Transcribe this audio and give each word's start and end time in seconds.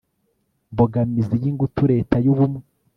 mbogamizi 0.73 1.35
y 1.43 1.45
ingutu 1.51 1.81
Leta 1.91 2.15
y 2.25 2.27
Ubumwe 2.33 2.63